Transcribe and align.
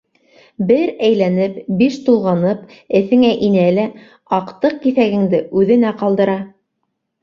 Бер 0.69 0.93
әйләнеп, 1.09 1.59
биш 1.83 1.99
тулғанып, 2.09 2.65
эҫеңә 3.03 3.31
инә 3.51 3.69
лә 3.79 3.87
аҡтыҡ 4.43 4.85
киҫәгеңде 4.89 5.47
үҙенә 5.63 5.97
ҡалдыра. 6.05 6.45